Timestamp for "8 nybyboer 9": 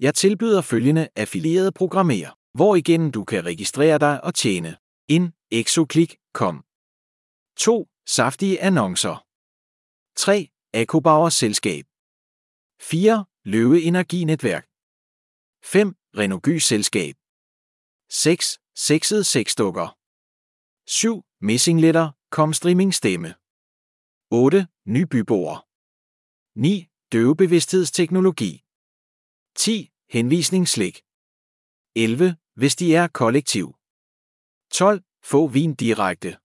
24.30-26.88